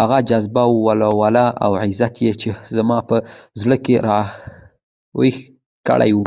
هغه 0.00 0.18
جذبه، 0.30 0.64
ولوله 0.86 1.44
او 1.64 1.72
عزت 1.82 2.14
يې 2.24 2.32
چې 2.40 2.48
زما 2.76 2.98
په 3.08 3.16
زړه 3.60 3.76
کې 3.84 3.94
راويښ 4.06 5.36
کړی 5.88 6.10
وو. 6.14 6.24